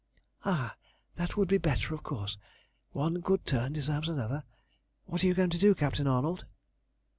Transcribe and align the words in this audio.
"Ah, 0.43 0.77
that 1.17 1.37
would 1.37 1.47
be 1.47 1.59
better, 1.59 1.93
of 1.93 2.01
course. 2.01 2.39
One 2.91 3.19
good 3.19 3.45
turn 3.45 3.71
deserves 3.71 4.09
another. 4.09 4.45
What 5.05 5.23
are 5.23 5.27
you 5.27 5.35
going 5.35 5.51
to 5.51 5.59
do, 5.59 5.75
Captain 5.75 6.07
Arnold?" 6.07 6.45